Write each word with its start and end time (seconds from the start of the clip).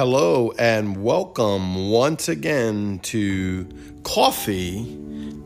Hello 0.00 0.50
and 0.58 1.02
welcome 1.04 1.90
once 1.90 2.26
again 2.26 3.00
to 3.00 3.68
Coffee 4.02 4.98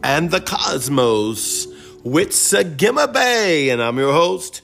and 0.05 0.31
the 0.31 0.41
Cosmos 0.41 1.67
with 2.05 2.29
Sagima 2.31 3.13
Bay. 3.13 3.71
And 3.71 3.83
I'm 3.83 3.99
your 3.99 4.13
host, 4.13 4.63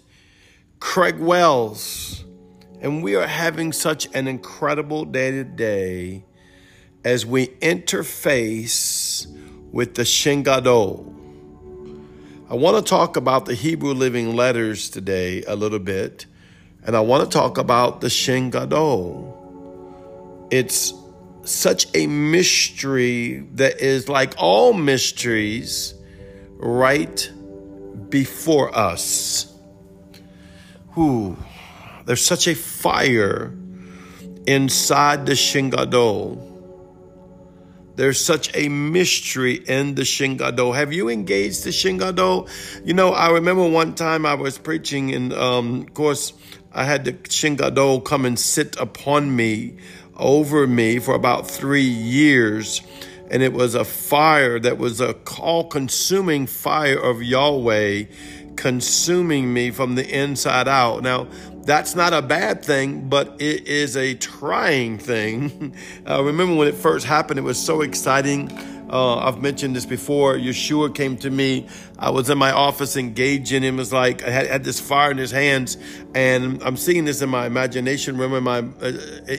Craig 0.79 1.19
Wells. 1.19 2.25
And 2.81 3.03
we 3.03 3.17
are 3.17 3.27
having 3.27 3.73
such 3.73 4.07
an 4.15 4.29
incredible 4.29 5.05
day 5.05 5.33
today 5.33 6.25
as 7.05 7.27
we 7.27 7.49
interface 7.49 9.27
with 9.73 9.97
the 9.97 10.05
Shin 10.05 10.45
Gadol. 10.45 11.13
I 12.49 12.55
want 12.55 12.77
to 12.77 12.89
talk 12.89 13.17
about 13.17 13.47
the 13.47 13.57
Hebrew 13.57 13.95
Living 13.95 14.37
Letters 14.37 14.89
today 14.89 15.43
a 15.49 15.57
little 15.57 15.81
bit, 15.81 16.27
and 16.87 16.97
I 16.97 17.01
want 17.01 17.29
to 17.29 17.37
talk 17.37 17.59
about 17.59 18.03
the 18.03 18.09
Shin 18.09 18.51
Gadol. 18.51 19.40
It's 20.51 20.93
such 21.45 21.87
a 21.95 22.07
mystery 22.07 23.41
that 23.55 23.81
is 23.81 24.09
like 24.09 24.35
all 24.39 24.73
mysteries 24.73 25.95
right 26.57 27.31
before 28.09 28.77
us. 28.77 29.53
Whew. 30.95 31.37
There's 32.05 32.25
such 32.25 32.49
a 32.49 32.55
fire 32.55 33.55
inside 34.47 35.27
the 35.27 35.37
Shin 35.37 35.71
Gadol. 35.71 36.49
There's 37.97 38.19
such 38.19 38.55
a 38.57 38.69
mystery 38.69 39.55
in 39.55 39.95
the 39.95 40.05
Shin 40.05 40.37
Gadol. 40.37 40.73
Have 40.73 40.93
you 40.93 41.09
engaged 41.09 41.65
the 41.65 41.73
Shin 41.73 41.99
Gadol? 41.99 42.49
You 42.83 42.95
know, 42.95 43.11
I 43.11 43.31
remember 43.31 43.69
one 43.69 43.95
time 43.95 44.25
I 44.25 44.35
was 44.35 44.59
preaching, 44.59 45.15
and 45.15 45.33
um, 45.33 45.83
of 45.83 45.95
course, 45.95 46.33
I 46.73 46.85
had 46.85 47.05
the 47.05 47.17
Shin 47.29 47.57
Gadol 47.57 48.01
come 48.01 48.25
and 48.25 48.39
sit 48.39 48.77
upon 48.77 49.37
me 49.37 49.77
over 50.21 50.67
me 50.67 50.99
for 50.99 51.15
about 51.15 51.51
three 51.51 51.83
years. 51.83 52.83
And 53.31 53.43
it 53.43 53.53
was 53.53 53.75
a 53.75 53.85
fire 53.85 54.59
that 54.61 54.79
was 54.79 55.01
a 55.01 55.17
all 55.39 55.65
consuming 55.65 56.47
fire 56.47 56.99
of 56.99 57.23
Yahweh 57.23 58.05
consuming 58.57 59.53
me 59.55 59.71
from 59.71 59.95
the 59.95 60.07
inside 60.07 60.69
out. 60.69 61.03
Now, 61.03 61.27
that's 61.65 61.95
not 61.95 62.13
a 62.13 62.21
bad 62.21 62.65
thing, 62.65 63.09
but 63.09 63.41
it 63.41 63.67
is 63.67 63.97
a 63.97 64.15
trying 64.15 64.99
thing. 64.99 65.75
uh, 66.09 66.23
remember 66.23 66.55
when 66.55 66.69
it 66.69 66.75
first 66.75 67.07
happened, 67.07 67.39
it 67.39 67.43
was 67.43 67.59
so 67.59 67.81
exciting. 67.81 68.49
Uh, 68.91 69.19
I've 69.19 69.41
mentioned 69.41 69.77
this 69.77 69.87
before. 69.87 70.35
Yeshua 70.35 70.93
came 70.95 71.17
to 71.19 71.31
me. 71.31 71.69
I 71.99 72.11
was 72.11 72.29
in 72.29 72.39
my 72.39 72.51
office 72.51 72.97
engaging 72.97 73.63
him. 73.63 73.77
It 73.77 73.79
was 73.79 73.93
like 73.93 74.25
I 74.25 74.31
had, 74.31 74.47
had 74.49 74.65
this 74.65 74.81
fire 74.81 75.13
in 75.13 75.19
his 75.19 75.31
hands, 75.31 75.77
and 76.15 76.61
I'm 76.63 76.77
seeing 76.77 77.05
this 77.05 77.23
in 77.23 77.29
my 77.29 77.47
imagination 77.47 78.19
realm, 78.19 78.35
in 78.35 78.43
my 78.43 78.59
uh, 78.59 78.93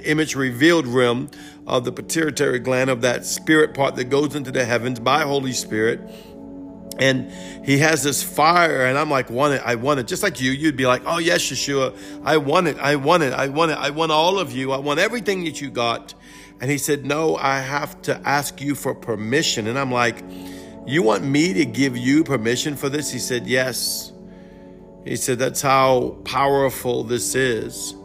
image 0.06 0.36
revealed 0.36 0.88
realm 0.88 1.30
of 1.68 1.84
the 1.84 1.92
pituitary 1.92 2.60
gland 2.60 2.90
of 2.90 3.02
that 3.02 3.26
spirit 3.26 3.74
part 3.74 3.96
that 3.96 4.06
goes 4.06 4.36
into 4.36 4.52
the 4.52 4.64
heavens 4.66 5.00
by 5.00 5.24
Holy 5.24 5.54
Spirit. 5.54 6.00
And 7.02 7.32
he 7.66 7.80
has 7.80 8.04
this 8.04 8.22
fire, 8.22 8.86
and 8.86 8.98
I'm 8.98 9.10
like, 9.10 9.30
want 9.30 9.56
it, 9.56 9.62
I 9.66 9.76
want 9.76 10.00
it. 10.00 10.08
Just 10.08 10.22
like 10.22 10.40
you, 10.40 10.52
you'd 10.52 10.78
be 10.78 10.86
like, 10.86 11.02
oh, 11.06 11.18
yes, 11.18 11.42
Yeshua, 11.42 11.98
I 12.24 12.38
want 12.38 12.68
it, 12.68 12.78
I 12.78 12.96
want 12.96 13.24
it, 13.24 13.34
I 13.34 13.48
want 13.48 13.72
it, 13.72 13.78
I 13.80 13.90
want 13.90 14.12
all 14.12 14.38
of 14.38 14.52
you, 14.52 14.72
I 14.72 14.78
want 14.78 15.00
everything 15.00 15.44
that 15.46 15.60
you 15.60 15.72
got. 15.72 16.14
And 16.62 16.70
he 16.70 16.78
said, 16.78 17.06
No, 17.06 17.36
I 17.36 17.60
have 17.60 18.02
to 18.04 18.22
ask 18.24 18.62
you 18.62 18.76
for 18.76 18.94
permission. 18.94 19.66
And 19.68 19.78
I'm 19.78 19.92
like, 19.92 20.24
You 20.86 21.02
want 21.02 21.24
me 21.24 21.54
to 21.54 21.66
give 21.66 21.98
you 21.98 22.24
permission 22.24 22.76
for 22.76 22.88
this? 22.88 23.12
He 23.12 23.18
said, 23.18 23.48
Yes. 23.48 24.14
He 25.04 25.16
said, 25.16 25.40
That's 25.40 25.62
how 25.62 26.20
powerful 26.24 27.04
this 27.04 27.34
is. 27.34 27.96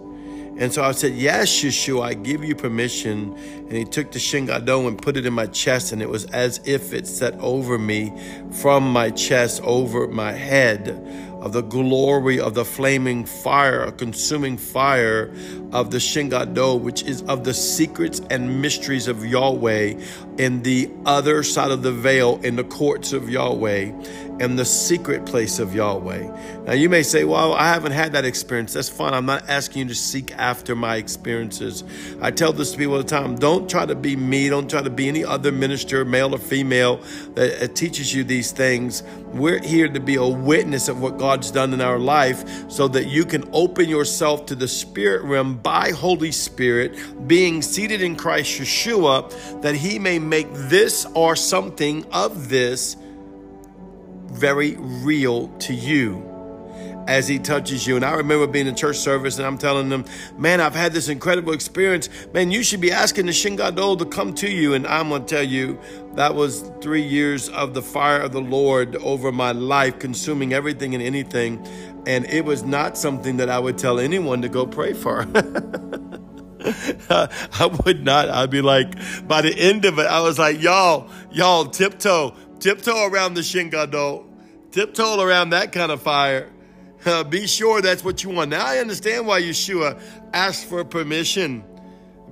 And 0.58 0.72
so 0.72 0.82
I 0.82 0.92
said, 0.92 1.12
Yes, 1.14 1.50
Yeshua, 1.62 2.02
I 2.02 2.14
give 2.14 2.42
you 2.42 2.54
permission. 2.54 3.34
And 3.36 3.72
he 3.72 3.84
took 3.84 4.12
the 4.12 4.18
Shin 4.18 4.46
Gadol 4.46 4.88
and 4.88 5.00
put 5.00 5.16
it 5.16 5.26
in 5.26 5.34
my 5.34 5.46
chest, 5.46 5.92
and 5.92 6.00
it 6.00 6.08
was 6.08 6.24
as 6.26 6.60
if 6.64 6.92
it 6.92 7.06
set 7.06 7.34
over 7.40 7.78
me 7.78 8.12
from 8.52 8.90
my 8.90 9.10
chest 9.10 9.60
over 9.62 10.08
my 10.08 10.32
head 10.32 10.88
of 11.40 11.52
the 11.52 11.62
glory 11.62 12.40
of 12.40 12.54
the 12.54 12.64
flaming 12.64 13.24
fire, 13.24 13.82
a 13.82 13.92
consuming 13.92 14.56
fire 14.56 15.32
of 15.72 15.90
the 15.90 16.00
Shin 16.00 16.30
Gadol, 16.30 16.80
which 16.80 17.02
is 17.02 17.22
of 17.22 17.44
the 17.44 17.54
secrets 17.54 18.20
and 18.30 18.62
mysteries 18.62 19.06
of 19.06 19.24
Yahweh 19.24 20.00
in 20.38 20.62
the 20.62 20.90
other 21.04 21.42
side 21.42 21.70
of 21.70 21.82
the 21.82 21.92
veil 21.92 22.40
in 22.42 22.56
the 22.56 22.64
courts 22.64 23.12
of 23.12 23.28
Yahweh 23.28 23.92
and 24.40 24.58
the 24.58 24.64
secret 24.64 25.24
place 25.24 25.58
of 25.58 25.74
Yahweh. 25.74 26.64
Now, 26.64 26.72
you 26.72 26.88
may 26.88 27.02
say, 27.02 27.24
Well, 27.24 27.54
I 27.54 27.68
haven't 27.68 27.92
had 27.92 28.12
that 28.12 28.24
experience. 28.24 28.74
That's 28.74 28.88
fine. 28.88 29.14
I'm 29.14 29.26
not 29.26 29.48
asking 29.48 29.82
you 29.82 29.88
to 29.88 29.94
seek 29.94 30.32
after 30.32 30.74
my 30.74 30.96
experiences. 30.96 31.84
I 32.20 32.30
tell 32.30 32.52
this 32.52 32.72
to 32.72 32.78
people 32.78 32.94
all 32.94 33.02
the 33.02 33.04
time 33.04 33.36
don't 33.36 33.68
try 33.68 33.86
to 33.86 33.94
be 33.94 34.16
me, 34.16 34.48
don't 34.48 34.68
try 34.68 34.82
to 34.82 34.90
be 34.90 35.08
any 35.08 35.24
other 35.24 35.52
minister, 35.52 36.04
male 36.04 36.34
or 36.34 36.38
female, 36.38 37.00
that 37.34 37.74
teaches 37.74 38.14
you 38.14 38.24
these 38.24 38.52
things. 38.52 39.02
We're 39.32 39.62
here 39.62 39.88
to 39.88 40.00
be 40.00 40.16
a 40.16 40.26
witness 40.26 40.88
of 40.88 41.00
what 41.00 41.18
God's 41.18 41.50
done 41.50 41.74
in 41.74 41.80
our 41.80 41.98
life 41.98 42.70
so 42.70 42.88
that 42.88 43.06
you 43.06 43.24
can 43.24 43.48
open 43.52 43.88
yourself 43.88 44.46
to 44.46 44.54
the 44.54 44.68
spirit 44.68 45.22
realm 45.24 45.58
by 45.58 45.90
Holy 45.90 46.32
Spirit, 46.32 46.96
being 47.26 47.62
seated 47.62 48.02
in 48.02 48.16
Christ 48.16 48.60
Yeshua, 48.60 49.62
that 49.62 49.74
He 49.74 49.98
may 49.98 50.18
make 50.18 50.48
this 50.52 51.06
or 51.14 51.36
something 51.36 52.04
of 52.12 52.48
this 52.48 52.96
very 54.28 54.76
real 54.78 55.48
to 55.58 55.74
you 55.74 56.32
as 57.06 57.28
he 57.28 57.38
touches 57.38 57.86
you. 57.86 57.96
And 57.96 58.04
I 58.04 58.14
remember 58.14 58.46
being 58.46 58.66
in 58.66 58.74
church 58.74 58.96
service 58.96 59.38
and 59.38 59.46
I'm 59.46 59.58
telling 59.58 59.88
them, 59.88 60.04
man, 60.36 60.60
I've 60.60 60.74
had 60.74 60.92
this 60.92 61.08
incredible 61.08 61.52
experience. 61.52 62.08
Man, 62.32 62.50
you 62.50 62.62
should 62.62 62.80
be 62.80 62.90
asking 62.90 63.26
the 63.26 63.32
Shin 63.32 63.56
Gadol 63.56 63.96
to 63.98 64.04
come 64.04 64.34
to 64.34 64.50
you. 64.50 64.74
And 64.74 64.86
I'm 64.86 65.08
going 65.08 65.24
to 65.24 65.34
tell 65.34 65.44
you, 65.44 65.78
that 66.14 66.34
was 66.34 66.70
three 66.80 67.02
years 67.02 67.48
of 67.50 67.74
the 67.74 67.82
fire 67.82 68.20
of 68.20 68.32
the 68.32 68.40
Lord 68.40 68.96
over 68.96 69.30
my 69.30 69.52
life, 69.52 69.98
consuming 69.98 70.52
everything 70.52 70.94
and 70.94 71.02
anything. 71.02 71.64
And 72.06 72.24
it 72.26 72.44
was 72.44 72.62
not 72.62 72.96
something 72.96 73.36
that 73.38 73.48
I 73.48 73.58
would 73.58 73.78
tell 73.78 73.98
anyone 73.98 74.42
to 74.42 74.48
go 74.48 74.66
pray 74.66 74.92
for. 74.92 75.26
I 77.10 77.80
would 77.84 78.04
not. 78.04 78.28
I'd 78.28 78.50
be 78.50 78.62
like, 78.62 78.94
by 79.26 79.42
the 79.42 79.54
end 79.56 79.84
of 79.84 79.98
it, 79.98 80.06
I 80.06 80.20
was 80.20 80.38
like, 80.38 80.60
y'all, 80.60 81.10
y'all 81.30 81.66
tiptoe, 81.66 82.34
tiptoe 82.60 83.06
around 83.06 83.34
the 83.34 83.42
Shin 83.42 83.70
Gadol, 83.70 84.26
tiptoe 84.70 85.20
around 85.20 85.50
that 85.50 85.72
kind 85.72 85.92
of 85.92 86.02
fire. 86.02 86.50
Uh, 87.04 87.22
be 87.22 87.46
sure 87.46 87.80
that's 87.80 88.02
what 88.02 88.24
you 88.24 88.30
want. 88.30 88.50
Now 88.50 88.66
I 88.66 88.78
understand 88.78 89.26
why 89.26 89.40
Yeshua 89.40 90.00
asked 90.32 90.64
for 90.64 90.84
permission 90.84 91.64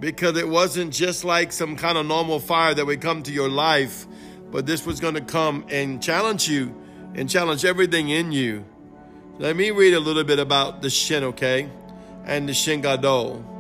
because 0.00 0.36
it 0.36 0.48
wasn't 0.48 0.92
just 0.92 1.24
like 1.24 1.52
some 1.52 1.76
kind 1.76 1.96
of 1.96 2.06
normal 2.06 2.40
fire 2.40 2.74
that 2.74 2.84
would 2.84 3.00
come 3.00 3.22
to 3.22 3.32
your 3.32 3.48
life, 3.48 4.06
but 4.50 4.66
this 4.66 4.84
was 4.84 5.00
going 5.00 5.14
to 5.14 5.20
come 5.20 5.64
and 5.68 6.02
challenge 6.02 6.48
you 6.48 6.74
and 7.14 7.30
challenge 7.30 7.64
everything 7.64 8.08
in 8.08 8.32
you. 8.32 8.64
Let 9.38 9.56
me 9.56 9.70
read 9.70 9.94
a 9.94 10.00
little 10.00 10.24
bit 10.24 10.38
about 10.38 10.82
the 10.82 10.91
Shin, 10.91 11.24
okay? 11.24 11.70
And 12.24 12.48
the 12.48 12.54
Shin 12.54 12.80
Gadol. 12.80 13.53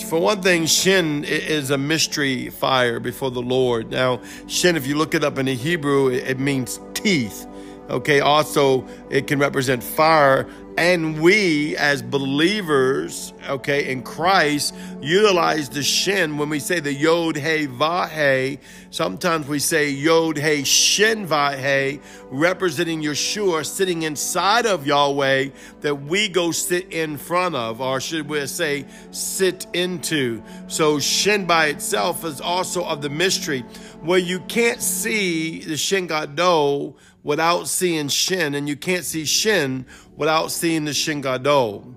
For 0.00 0.18
one 0.18 0.40
thing, 0.40 0.66
Shin 0.66 1.24
is 1.24 1.70
a 1.70 1.78
mystery 1.78 2.48
fire 2.48 2.98
before 2.98 3.30
the 3.30 3.42
Lord. 3.42 3.90
Now, 3.90 4.20
Shin, 4.46 4.74
if 4.76 4.86
you 4.86 4.96
look 4.96 5.14
it 5.14 5.22
up 5.22 5.38
in 5.38 5.46
the 5.46 5.54
Hebrew, 5.54 6.08
it 6.08 6.38
means 6.38 6.80
teeth. 6.94 7.46
Okay, 7.90 8.20
also 8.20 8.86
it 9.10 9.26
can 9.26 9.38
represent 9.38 9.82
fire. 9.82 10.48
And 10.78 11.20
we 11.20 11.76
as 11.76 12.00
believers, 12.00 13.34
okay, 13.46 13.92
in 13.92 14.02
Christ, 14.02 14.74
utilize 15.02 15.68
the 15.68 15.82
shin 15.82 16.38
when 16.38 16.48
we 16.48 16.60
say 16.60 16.80
the 16.80 16.94
yod 16.94 17.36
hey 17.36 17.66
va 17.66 18.06
hey. 18.06 18.58
Sometimes 18.90 19.46
we 19.46 19.58
say 19.58 19.90
yod 19.90 20.38
hey 20.38 20.64
shin 20.64 21.26
va 21.26 21.54
hey, 21.58 22.00
representing 22.30 23.02
Yeshua 23.02 23.66
sitting 23.66 24.04
inside 24.04 24.64
of 24.64 24.86
Yahweh 24.86 25.50
that 25.82 25.94
we 25.94 26.30
go 26.30 26.52
sit 26.52 26.90
in 26.90 27.18
front 27.18 27.54
of, 27.54 27.82
or 27.82 28.00
should 28.00 28.26
we 28.26 28.46
say 28.46 28.86
sit 29.10 29.66
into. 29.74 30.42
So 30.68 30.98
shin 30.98 31.44
by 31.44 31.66
itself 31.66 32.24
is 32.24 32.40
also 32.40 32.82
of 32.82 33.02
the 33.02 33.10
mystery 33.10 33.60
where 34.00 34.18
you 34.18 34.40
can't 34.40 34.80
see 34.80 35.60
the 35.60 35.76
shin 35.76 36.06
gadol 36.06 36.96
without 37.22 37.68
seeing 37.68 38.08
Shin, 38.08 38.54
and 38.54 38.68
you 38.68 38.76
can't 38.76 39.04
see 39.04 39.24
Shin 39.24 39.86
without 40.16 40.50
seeing 40.50 40.84
the 40.84 40.92
Shin 40.92 41.20
Gadol. 41.20 41.94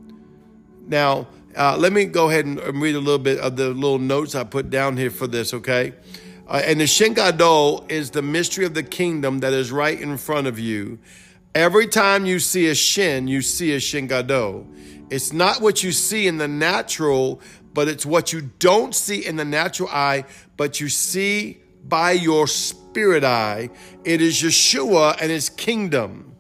Now, 0.87 1.27
uh, 1.57 1.77
let 1.77 1.93
me 1.93 2.05
go 2.05 2.29
ahead 2.29 2.45
and 2.45 2.59
read 2.81 2.95
a 2.95 2.99
little 2.99 3.19
bit 3.19 3.39
of 3.39 3.55
the 3.55 3.69
little 3.69 3.99
notes 3.99 4.35
I 4.35 4.43
put 4.43 4.69
down 4.69 4.97
here 4.97 5.09
for 5.09 5.25
this, 5.25 5.53
okay? 5.53 5.93
Uh, 6.47 6.61
and 6.63 6.79
the 6.79 6.87
Shin 6.87 7.13
Gadol 7.13 7.85
is 7.89 8.11
the 8.11 8.21
mystery 8.21 8.65
of 8.65 8.73
the 8.73 8.83
kingdom 8.83 9.39
that 9.39 9.53
is 9.53 9.71
right 9.71 9.99
in 9.99 10.17
front 10.17 10.47
of 10.47 10.59
you. 10.59 10.99
Every 11.55 11.87
time 11.87 12.25
you 12.25 12.39
see 12.39 12.67
a 12.67 12.75
Shin, 12.75 13.27
you 13.27 13.41
see 13.41 13.73
a 13.73 13.79
Shin 13.79 14.07
Gadol. 14.07 14.67
It's 15.09 15.31
not 15.31 15.61
what 15.61 15.81
you 15.81 15.91
see 15.91 16.27
in 16.27 16.37
the 16.37 16.47
natural, 16.47 17.39
but 17.73 17.87
it's 17.87 18.05
what 18.05 18.33
you 18.33 18.41
don't 18.59 18.93
see 18.93 19.25
in 19.25 19.37
the 19.37 19.45
natural 19.45 19.89
eye, 19.89 20.25
but 20.57 20.79
you 20.79 20.89
see 20.89 21.59
by 21.87 22.11
your 22.11 22.47
spirit 22.47 22.84
eye. 22.97 23.69
It 24.03 24.21
is 24.21 24.41
Yeshua 24.41 25.17
and 25.21 25.31
his 25.31 25.49
kingdom. 25.49 26.35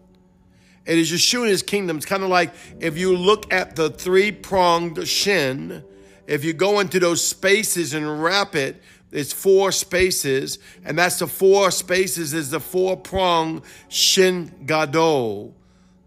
It 0.85 0.97
is 0.97 1.11
Yeshua 1.11 1.41
and 1.41 1.49
his 1.49 1.63
kingdom. 1.63 1.97
It's 1.97 2.05
kind 2.05 2.23
of 2.23 2.29
like 2.29 2.53
if 2.79 2.97
you 2.97 3.15
look 3.15 3.51
at 3.51 3.75
the 3.75 3.89
three 3.89 4.31
pronged 4.31 5.07
shin 5.07 5.83
if 6.27 6.43
you 6.43 6.53
go 6.53 6.79
into 6.79 6.99
those 6.99 7.25
spaces 7.25 7.93
and 7.93 8.21
wrap 8.21 8.55
it, 8.55 8.81
it's 9.11 9.31
four 9.31 9.71
spaces, 9.71 10.59
and 10.83 10.97
that's 10.97 11.19
the 11.19 11.27
four 11.27 11.71
spaces 11.71 12.33
is 12.33 12.49
the 12.49 12.59
four 12.59 12.97
prong 12.97 13.61
shin 13.87 14.51
gadol, 14.65 15.55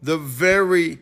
the 0.02 0.18
very 0.18 0.98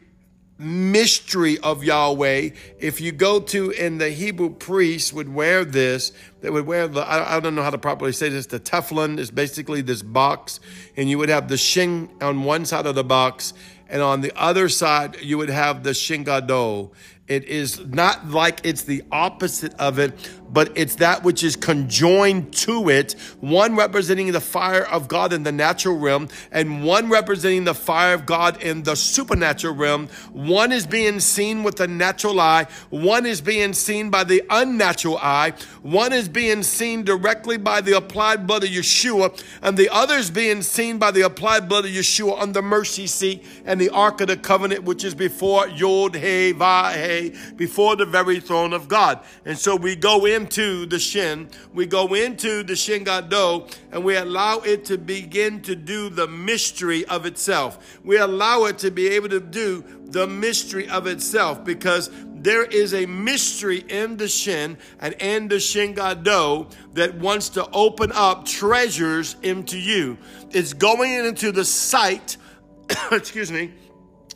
mystery 0.59 1.59
of 1.59 1.85
Yahweh. 1.85 2.51
If 2.79 3.01
you 3.01 3.13
go 3.13 3.41
to, 3.41 3.71
in 3.71 3.99
the 3.99 4.11
Hebrew 4.11 4.51
priests 4.51 5.13
would 5.13 5.33
wear 5.33 5.65
this, 5.65 6.13
they 6.41 6.51
would 6.51 6.67
wear 6.67 6.89
the, 6.89 7.01
I, 7.01 7.37
I 7.37 7.41
don't 7.41 7.55
know 7.55 7.63
how 7.63 7.71
to 7.71 7.79
properly 7.79 8.13
say 8.13 8.29
this, 8.29 8.47
the 8.47 8.61
teflon 8.61 9.19
is 9.19 9.31
basically 9.31 9.83
this 9.83 10.03
box, 10.03 10.61
and 10.97 11.11
you 11.11 11.19
would 11.19 11.29
have 11.29 11.49
the 11.49 11.57
shin 11.57 12.09
on 12.21 12.45
one 12.45 12.65
side 12.65 12.87
of 12.87 12.95
the 12.95 13.05
box, 13.05 13.53
and 13.89 14.03
on 14.03 14.21
the 14.21 14.33
other 14.35 14.69
side, 14.69 15.21
you 15.21 15.39
would 15.39 15.51
have 15.51 15.85
the 15.85 15.95
shin 15.95 16.25
gadol. 16.25 16.93
It 17.29 17.45
is 17.45 17.85
not 17.87 18.31
like 18.31 18.61
it's 18.65 18.83
the 18.83 19.03
opposite 19.11 19.75
of 19.75 19.99
it, 19.99 20.31
but 20.57 20.73
it's 20.75 20.95
that 20.95 21.23
which 21.23 21.45
is 21.45 21.55
conjoined 21.55 22.51
to 22.51 22.89
it, 22.89 23.13
one 23.41 23.77
representing 23.77 24.33
the 24.33 24.41
fire 24.41 24.87
of 24.87 25.07
God 25.07 25.35
in 25.35 25.43
the 25.43 25.53
natural 25.53 25.99
realm, 25.99 26.31
and 26.51 26.83
one 26.83 27.11
representing 27.11 27.65
the 27.65 27.75
fire 27.75 28.15
of 28.15 28.25
God 28.25 28.63
in 28.63 28.83
the 28.83 28.95
supernatural 28.95 29.75
realm. 29.75 30.09
One 30.33 30.73
is 30.73 30.87
being 30.87 31.21
seen 31.21 31.63
with 31.63 31.77
the 31.77 31.87
natural 31.87 32.41
eye, 32.41 32.69
one 32.89 33.27
is 33.27 33.43
being 33.43 33.75
seen 33.75 34.09
by 34.09 34.25
the 34.25 34.43
unnatural 34.49 35.19
eye, 35.19 35.53
one 35.83 36.15
is 36.15 36.27
being 36.27 36.63
seen 36.63 37.05
directly 37.05 37.59
by 37.59 37.83
the 37.83 37.95
applied 37.95 38.47
blood 38.47 38.65
of 38.65 38.71
Yeshua, 38.71 39.39
and 39.61 39.77
the 39.77 39.91
other 39.91 40.15
is 40.15 40.31
being 40.31 40.63
seen 40.63 40.97
by 40.97 41.11
the 41.11 41.21
applied 41.21 41.69
blood 41.69 41.85
of 41.85 41.91
Yeshua 41.91 42.41
on 42.41 42.53
the 42.53 42.63
mercy 42.63 43.07
seat 43.07 43.45
and 43.67 43.79
the 43.79 43.91
Ark 43.91 44.23
of 44.23 44.29
the 44.29 44.39
Covenant, 44.39 44.85
which 44.85 45.05
is 45.05 45.15
before 45.15 45.69
Yod 45.69 46.17
He 46.17 46.53
Va 46.53 46.95
He, 46.95 47.35
before 47.57 47.95
the 47.95 48.07
very 48.07 48.41
throne 48.41 48.73
of 48.73 48.89
God. 48.89 49.21
And 49.45 49.59
so 49.59 49.77
we 49.77 49.95
go 49.95 50.25
in 50.25 50.46
into 50.47 50.87
the 50.87 50.99
shin, 50.99 51.49
we 51.75 51.87
go 51.87 52.15
into 52.15 52.63
the 52.63 52.77
shin 52.77 53.03
gadol, 53.03 53.69
and 53.91 54.05
we 54.05 54.15
allow 54.15 54.59
it 54.59 54.85
to 54.85 54.97
begin 54.97 55.61
to 55.61 55.75
do 55.75 56.09
the 56.09 56.29
mystery 56.29 57.05
of 57.07 57.27
itself. 57.27 57.99
We 58.05 58.19
allow 58.19 58.67
it 58.67 58.79
to 58.79 58.93
be 58.93 59.09
able 59.09 59.29
to 59.31 59.41
do 59.41 59.85
the 60.05 60.29
mystery 60.29 60.89
of 60.89 61.09
itself 61.09 61.65
because 61.65 62.11
there 62.37 62.65
is 62.65 62.95
a 62.95 63.07
mystery 63.07 63.79
in 63.89 64.19
the 64.19 64.29
shin 64.29 64.79
and 65.01 65.15
in 65.15 65.49
the 65.49 65.59
shin 65.59 65.95
gadol 65.95 66.71
that 66.93 67.17
wants 67.17 67.49
to 67.51 67.69
open 67.73 68.13
up 68.15 68.45
treasures 68.45 69.35
into 69.43 69.77
you. 69.77 70.17
It's 70.51 70.75
going 70.75 71.13
into 71.13 71.51
the 71.51 71.65
sight, 71.65 72.37
excuse 73.11 73.51
me, 73.51 73.75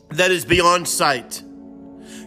that 0.09 0.29
is 0.29 0.43
beyond 0.43 0.89
sight. 0.89 1.41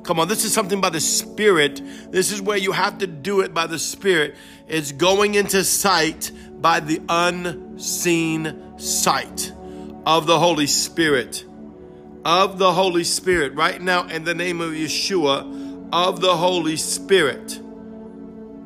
Come 0.04 0.20
on, 0.20 0.28
this 0.28 0.44
is 0.44 0.52
something 0.52 0.82
by 0.82 0.90
the 0.90 1.00
Spirit. 1.00 1.80
This 2.12 2.30
is 2.30 2.42
where 2.42 2.58
you 2.58 2.72
have 2.72 2.98
to 2.98 3.06
do 3.06 3.40
it 3.40 3.54
by 3.54 3.66
the 3.66 3.78
Spirit. 3.78 4.36
It's 4.68 4.92
going 4.92 5.34
into 5.34 5.64
sight 5.64 6.30
by 6.60 6.80
the 6.80 7.00
unseen 7.08 8.78
sight 8.78 9.52
of 10.04 10.26
the 10.26 10.38
Holy 10.38 10.66
Spirit. 10.66 11.46
Of 12.22 12.58
the 12.58 12.72
Holy 12.72 13.04
Spirit. 13.04 13.54
Right 13.54 13.80
now, 13.80 14.06
in 14.06 14.24
the 14.24 14.34
name 14.34 14.60
of 14.60 14.72
Yeshua, 14.72 15.88
of 15.90 16.20
the 16.20 16.36
Holy 16.36 16.76
Spirit. 16.76 17.60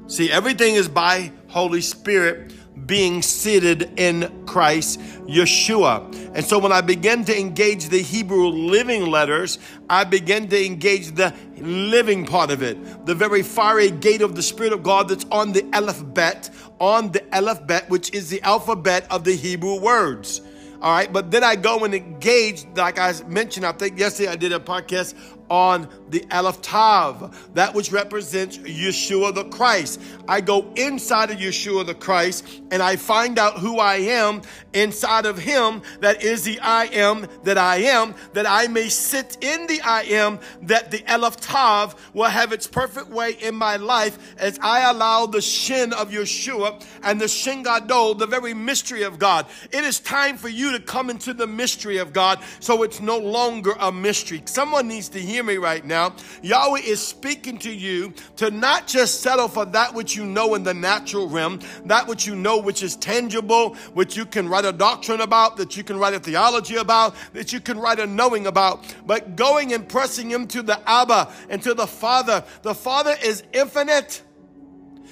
See, 0.08 0.32
everything 0.32 0.74
is 0.74 0.88
by 0.88 1.32
Holy 1.48 1.82
Spirit 1.82 2.52
being 2.86 3.22
seated 3.22 3.90
in 3.98 4.44
Christ 4.46 5.00
Yeshua. 5.26 6.34
And 6.34 6.44
so 6.44 6.58
when 6.58 6.72
I 6.72 6.80
begin 6.80 7.24
to 7.24 7.38
engage 7.38 7.88
the 7.88 8.00
Hebrew 8.00 8.48
living 8.48 9.06
letters, 9.06 9.58
I 9.90 10.04
begin 10.04 10.48
to 10.48 10.64
engage 10.64 11.12
the 11.12 11.34
living 11.56 12.26
part 12.26 12.50
of 12.50 12.62
it, 12.62 13.06
the 13.06 13.14
very 13.14 13.42
fiery 13.42 13.90
gate 13.90 14.22
of 14.22 14.34
the 14.36 14.42
Spirit 14.42 14.72
of 14.72 14.82
God 14.82 15.08
that's 15.08 15.26
on 15.30 15.52
the 15.52 15.66
alphabet, 15.72 16.50
on 16.80 17.12
the 17.12 17.34
alphabet, 17.34 17.88
which 17.90 18.14
is 18.14 18.30
the 18.30 18.40
alphabet 18.42 19.06
of 19.10 19.24
the 19.24 19.34
Hebrew 19.34 19.80
words. 19.80 20.40
All 20.80 20.92
right, 20.92 21.12
but 21.12 21.32
then 21.32 21.42
I 21.42 21.56
go 21.56 21.84
and 21.84 21.92
engage, 21.92 22.64
like 22.76 23.00
I 23.00 23.12
mentioned, 23.26 23.66
I 23.66 23.72
think 23.72 23.98
yesterday 23.98 24.30
I 24.30 24.36
did 24.36 24.52
a 24.52 24.60
podcast 24.60 25.14
on 25.50 25.88
the 26.10 26.24
Aleph 26.30 26.62
Tav, 26.62 27.54
that 27.54 27.74
which 27.74 27.92
represents 27.92 28.58
Yeshua 28.58 29.34
the 29.34 29.44
Christ. 29.44 30.00
I 30.26 30.40
go 30.40 30.72
inside 30.76 31.30
of 31.30 31.38
Yeshua 31.38 31.86
the 31.86 31.94
Christ 31.94 32.46
and 32.70 32.82
I 32.82 32.96
find 32.96 33.38
out 33.38 33.58
who 33.58 33.78
I 33.78 33.96
am 33.96 34.42
inside 34.72 35.26
of 35.26 35.38
Him 35.38 35.82
that 36.00 36.22
is 36.22 36.44
the 36.44 36.60
I 36.60 36.86
am 36.86 37.26
that 37.44 37.58
I 37.58 37.76
am, 37.76 38.14
that 38.32 38.46
I 38.46 38.68
may 38.68 38.88
sit 38.88 39.38
in 39.40 39.66
the 39.66 39.80
I 39.82 40.02
am, 40.02 40.38
that 40.62 40.90
the 40.90 41.02
Aleph 41.12 41.36
Tav 41.36 42.10
will 42.14 42.28
have 42.28 42.52
its 42.52 42.66
perfect 42.66 43.08
way 43.08 43.32
in 43.32 43.54
my 43.54 43.76
life 43.76 44.36
as 44.38 44.58
I 44.60 44.90
allow 44.90 45.26
the 45.26 45.40
Shin 45.40 45.92
of 45.92 46.10
Yeshua 46.10 46.84
and 47.02 47.20
the 47.20 47.28
Shin 47.28 47.62
Gadol, 47.62 48.14
the 48.14 48.26
very 48.26 48.54
mystery 48.54 49.02
of 49.02 49.18
God. 49.18 49.46
It 49.72 49.84
is 49.84 50.00
time 50.00 50.36
for 50.36 50.48
you 50.48 50.72
to 50.72 50.80
come 50.80 51.10
into 51.10 51.32
the 51.34 51.46
mystery 51.46 51.98
of 51.98 52.12
God 52.12 52.40
so 52.60 52.82
it's 52.82 53.00
no 53.00 53.18
longer 53.18 53.74
a 53.78 53.90
mystery. 53.90 54.42
Someone 54.46 54.88
needs 54.88 55.08
to 55.10 55.20
hear 55.20 55.37
hear 55.38 55.44
me 55.44 55.56
right 55.56 55.84
now. 55.84 56.16
Yahweh 56.42 56.80
is 56.80 57.00
speaking 57.00 57.58
to 57.58 57.70
you 57.70 58.12
to 58.34 58.50
not 58.50 58.88
just 58.88 59.20
settle 59.20 59.46
for 59.46 59.64
that 59.66 59.94
which 59.94 60.16
you 60.16 60.26
know 60.26 60.56
in 60.56 60.64
the 60.64 60.74
natural 60.74 61.28
realm, 61.28 61.60
that 61.84 62.08
which 62.08 62.26
you 62.26 62.34
know 62.34 62.58
which 62.58 62.82
is 62.82 62.96
tangible, 62.96 63.76
which 63.94 64.16
you 64.16 64.26
can 64.26 64.48
write 64.48 64.64
a 64.64 64.72
doctrine 64.72 65.20
about, 65.20 65.56
that 65.56 65.76
you 65.76 65.84
can 65.84 65.96
write 65.96 66.12
a 66.12 66.18
theology 66.18 66.74
about, 66.74 67.14
that 67.34 67.52
you 67.52 67.60
can 67.60 67.78
write 67.78 68.00
a 68.00 68.06
knowing 68.06 68.48
about, 68.48 68.84
but 69.06 69.36
going 69.36 69.72
and 69.72 69.88
pressing 69.88 70.28
him 70.28 70.48
to 70.48 70.60
the 70.60 70.80
Abba 70.90 71.32
and 71.48 71.62
to 71.62 71.72
the 71.72 71.86
Father. 71.86 72.42
The 72.62 72.74
Father 72.74 73.14
is 73.22 73.44
infinite. 73.52 74.20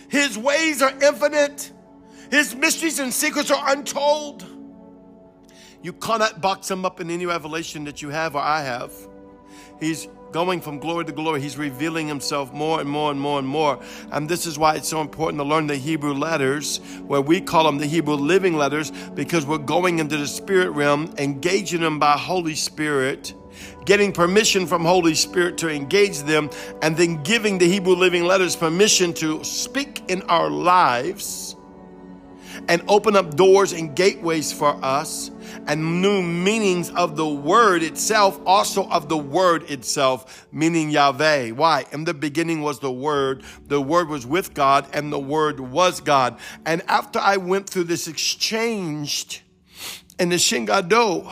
His 0.09 0.37
ways 0.37 0.83
are 0.83 0.93
infinite. 1.01 1.71
His 2.33 2.53
mysteries 2.53 2.99
and 2.99 3.15
secrets 3.15 3.53
are 3.53 3.63
untold. 3.71 4.45
You 5.83 5.93
cannot 5.93 6.41
box 6.41 6.69
him 6.69 6.85
up 6.85 7.01
in 7.01 7.11
any 7.11 7.27
revelation 7.27 7.85
that 7.85 8.03
you 8.03 8.09
have 8.09 8.35
or 8.35 8.43
I 8.43 8.63
have. 8.63 8.93
He's 9.81 10.09
going 10.33 10.61
from 10.61 10.79
glory 10.79 11.05
to 11.05 11.13
glory. 11.13 11.41
He's 11.41 11.57
revealing 11.57 12.09
himself 12.09 12.53
more 12.53 12.81
and 12.81 12.89
more 12.89 13.11
and 13.11 13.19
more 13.19 13.39
and 13.39 13.49
more. 13.49 13.81
And 14.13 14.29
this 14.29 14.47
is 14.47 14.59
why 14.59 14.75
it's 14.75 14.89
so 14.89 15.01
important 15.01 15.39
to 15.41 15.45
learn 15.45 15.67
the 15.67 15.77
Hebrew 15.77 16.13
letters, 16.13 16.79
where 17.07 17.21
we 17.21 17.41
call 17.41 17.65
them 17.65 17.79
the 17.79 17.87
Hebrew 17.87 18.17
living 18.17 18.55
letters, 18.55 18.91
because 19.15 19.47
we're 19.47 19.59
going 19.59 19.99
into 19.99 20.17
the 20.17 20.27
spirit 20.27 20.71
realm, 20.71 21.15
engaging 21.19 21.81
them 21.81 21.99
by 21.99 22.13
Holy 22.13 22.55
Spirit 22.55 23.35
getting 23.87 24.13
permission 24.13 24.67
from 24.67 24.85
Holy 24.85 25.15
Spirit 25.15 25.57
to 25.59 25.71
engage 25.71 26.19
them, 26.21 26.51
and 26.83 26.97
then 26.97 27.23
giving 27.23 27.57
the 27.57 27.67
Hebrew 27.67 27.95
Living 27.95 28.25
Letters 28.25 28.55
permission 28.55 29.15
to 29.15 29.43
speak 29.45 30.03
in 30.09 30.23
our 30.23 30.51
lives 30.51 31.56
and 32.69 32.83
open 32.89 33.17
up 33.17 33.37
doors 33.37 33.73
and 33.73 33.95
gateways 33.95 34.53
for 34.53 34.79
us 34.85 35.31
and 35.67 36.03
new 36.03 36.23
meanings 36.23 36.91
of 36.91 37.17
the 37.17 37.27
word 37.27 37.83
itself, 37.83 38.41
also 38.45 38.89
of 38.89 39.09
the 39.09 39.17
word 39.17 39.71
itself, 39.71 40.47
meaning 40.53 40.91
Yahweh. 40.91 41.51
Why? 41.51 41.85
In 41.93 42.05
the 42.05 42.15
beginning 42.15 42.63
was 42.63 42.81
the 42.81 42.93
word, 42.93 43.43
the 43.67 43.81
word 43.81 44.09
was 44.09 44.27
with 44.27 44.55
God, 44.55 44.87
and 44.93 45.13
the 45.13 45.19
word 45.19 45.61
was 45.61 46.01
God. 46.01 46.39
And 46.65 46.83
after 46.89 47.19
I 47.19 47.37
went 47.37 47.69
through 47.69 47.85
this 47.85 48.09
exchange 48.09 49.45
in 50.19 50.31
the 50.31 50.39
Shin 50.39 50.65
Gadol, 50.65 51.31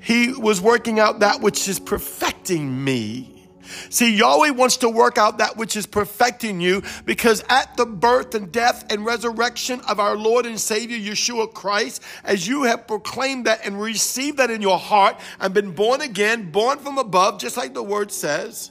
he 0.00 0.32
was 0.32 0.60
working 0.60 1.00
out 1.00 1.20
that 1.20 1.40
which 1.40 1.68
is 1.68 1.78
perfecting 1.78 2.84
me. 2.84 3.39
See, 3.88 4.14
Yahweh 4.16 4.50
wants 4.50 4.78
to 4.78 4.88
work 4.88 5.18
out 5.18 5.38
that 5.38 5.56
which 5.56 5.76
is 5.76 5.86
perfecting 5.86 6.60
you 6.60 6.82
because 7.04 7.44
at 7.48 7.76
the 7.76 7.86
birth 7.86 8.34
and 8.34 8.50
death 8.50 8.84
and 8.90 9.04
resurrection 9.04 9.80
of 9.88 10.00
our 10.00 10.16
Lord 10.16 10.46
and 10.46 10.60
Savior 10.60 10.98
Yeshua 10.98 11.52
Christ, 11.52 12.02
as 12.24 12.46
you 12.46 12.64
have 12.64 12.86
proclaimed 12.86 13.46
that 13.46 13.64
and 13.64 13.80
received 13.80 14.38
that 14.38 14.50
in 14.50 14.62
your 14.62 14.78
heart 14.78 15.18
and 15.38 15.54
been 15.54 15.72
born 15.72 16.00
again, 16.00 16.50
born 16.50 16.78
from 16.78 16.98
above, 16.98 17.40
just 17.40 17.56
like 17.56 17.74
the 17.74 17.82
word 17.82 18.12
says, 18.12 18.70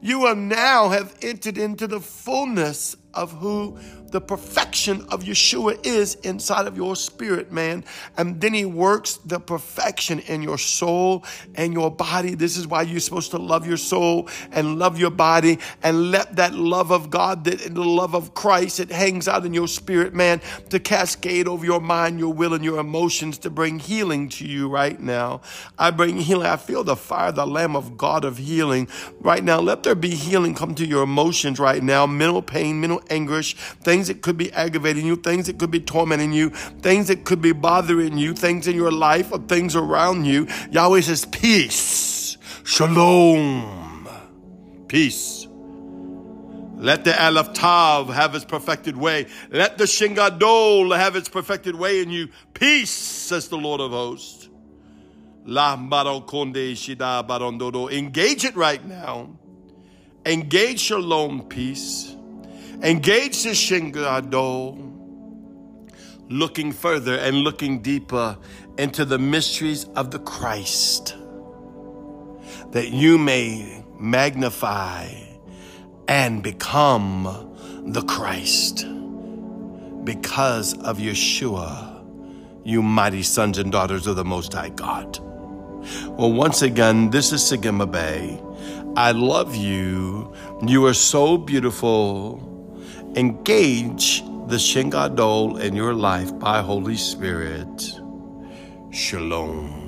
you 0.00 0.20
will 0.20 0.36
now 0.36 0.90
have 0.90 1.14
entered 1.22 1.56
into 1.56 1.86
the 1.86 2.00
fullness 2.00 2.94
of 3.14 3.32
who 3.32 3.78
the 4.14 4.20
perfection 4.20 5.04
of 5.08 5.24
Yeshua 5.24 5.84
is 5.84 6.14
inside 6.22 6.68
of 6.68 6.76
your 6.76 6.94
spirit, 6.94 7.50
man. 7.50 7.82
And 8.16 8.40
then 8.40 8.54
he 8.54 8.64
works 8.64 9.16
the 9.16 9.40
perfection 9.40 10.20
in 10.20 10.40
your 10.40 10.56
soul 10.56 11.24
and 11.56 11.72
your 11.72 11.90
body. 11.90 12.36
This 12.36 12.56
is 12.56 12.64
why 12.64 12.82
you're 12.82 13.00
supposed 13.00 13.32
to 13.32 13.38
love 13.38 13.66
your 13.66 13.76
soul 13.76 14.28
and 14.52 14.78
love 14.78 15.00
your 15.00 15.10
body 15.10 15.58
and 15.82 16.12
let 16.12 16.36
that 16.36 16.54
love 16.54 16.92
of 16.92 17.10
God, 17.10 17.42
that 17.46 17.74
the 17.74 17.82
love 17.82 18.14
of 18.14 18.34
Christ, 18.34 18.78
it 18.78 18.92
hangs 18.92 19.26
out 19.26 19.44
in 19.44 19.52
your 19.52 19.66
spirit, 19.66 20.14
man, 20.14 20.40
to 20.70 20.78
cascade 20.78 21.48
over 21.48 21.64
your 21.66 21.80
mind, 21.80 22.20
your 22.20 22.32
will, 22.32 22.54
and 22.54 22.64
your 22.64 22.78
emotions 22.78 23.36
to 23.38 23.50
bring 23.50 23.80
healing 23.80 24.28
to 24.28 24.46
you 24.46 24.68
right 24.68 25.00
now. 25.00 25.40
I 25.76 25.90
bring 25.90 26.18
healing. 26.18 26.46
I 26.46 26.56
feel 26.56 26.84
the 26.84 26.94
fire, 26.94 27.32
the 27.32 27.48
Lamb 27.48 27.74
of 27.74 27.96
God 27.96 28.24
of 28.24 28.38
healing 28.38 28.86
right 29.18 29.42
now. 29.42 29.58
Let 29.58 29.82
there 29.82 29.96
be 29.96 30.14
healing 30.14 30.54
come 30.54 30.76
to 30.76 30.86
your 30.86 31.02
emotions 31.02 31.58
right 31.58 31.82
now, 31.82 32.06
mental 32.06 32.42
pain, 32.42 32.80
mental 32.80 33.02
anguish, 33.10 33.56
things 33.82 34.03
things 34.04 34.14
that 34.14 34.22
could 34.22 34.36
be 34.36 34.52
aggravating 34.52 35.06
you, 35.06 35.16
things 35.16 35.46
that 35.46 35.58
could 35.58 35.70
be 35.70 35.80
tormenting 35.80 36.32
you, 36.32 36.50
things 36.82 37.08
that 37.08 37.24
could 37.24 37.40
be 37.40 37.52
bothering 37.52 38.18
you, 38.18 38.34
things 38.34 38.66
in 38.66 38.76
your 38.76 38.92
life 38.92 39.32
or 39.32 39.38
things 39.38 39.74
around 39.74 40.26
you. 40.26 40.46
Yahweh 40.70 41.00
says, 41.00 41.24
Peace, 41.26 42.36
Shalom, 42.64 44.08
peace. 44.88 45.46
Let 46.76 47.04
the 47.04 47.24
Aleph 47.24 47.54
Tav 47.54 48.08
have 48.10 48.34
its 48.34 48.44
perfected 48.44 48.96
way. 48.98 49.26
Let 49.50 49.78
the 49.78 49.86
Shin 49.86 50.12
Gadol 50.14 50.92
have 50.92 51.16
its 51.16 51.30
perfected 51.30 51.74
way 51.74 52.02
in 52.02 52.10
you. 52.10 52.28
Peace, 52.52 52.90
says 52.90 53.48
the 53.48 53.56
Lord 53.56 53.80
of 53.80 53.92
hosts. 53.92 54.50
La 55.46 55.76
Konde 55.76 56.72
Shida 56.72 57.26
Barondodo. 57.26 57.88
Engage 57.90 58.44
it 58.44 58.54
right 58.54 58.84
now. 58.84 59.30
Engage 60.26 60.80
Shalom 60.80 61.48
peace. 61.48 62.14
Engage 62.84 63.44
the 63.44 63.54
Shin 63.54 63.92
Gadol. 63.92 64.78
Looking 66.28 66.70
further 66.70 67.16
and 67.16 67.38
looking 67.38 67.80
deeper 67.80 68.36
into 68.76 69.06
the 69.06 69.18
mysteries 69.18 69.84
of 69.96 70.10
the 70.10 70.18
Christ. 70.18 71.16
That 72.72 72.90
you 72.90 73.16
may 73.16 73.82
magnify 73.98 75.08
and 76.08 76.42
become 76.42 77.24
the 77.86 78.02
Christ 78.02 78.86
because 80.04 80.74
of 80.80 80.98
Yeshua, 80.98 82.04
you 82.64 82.82
mighty 82.82 83.22
sons 83.22 83.56
and 83.56 83.72
daughters 83.72 84.06
of 84.06 84.16
the 84.16 84.26
Most 84.26 84.52
High 84.52 84.68
God. 84.68 85.18
Well, 86.18 86.32
once 86.32 86.60
again, 86.60 87.08
this 87.08 87.32
is 87.32 87.40
Sagima 87.40 87.90
Bay. 87.90 88.38
I 88.94 89.12
love 89.12 89.56
you. 89.56 90.34
You 90.66 90.84
are 90.84 90.92
so 90.92 91.38
beautiful. 91.38 92.53
Engage 93.16 94.24
the 94.48 94.58
Shin 94.58 94.90
Gadol 94.90 95.58
in 95.58 95.76
your 95.76 95.94
life 95.94 96.36
by 96.40 96.60
Holy 96.62 96.96
Spirit. 96.96 98.00
Shalom. 98.90 99.83